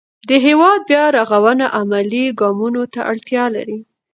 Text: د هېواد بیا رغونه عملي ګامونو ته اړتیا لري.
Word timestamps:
د 0.29 0.31
هېواد 0.45 0.79
بیا 0.89 1.03
رغونه 1.17 1.65
عملي 1.79 2.25
ګامونو 2.39 2.83
ته 2.93 2.99
اړتیا 3.11 3.45
لري. 3.55 3.79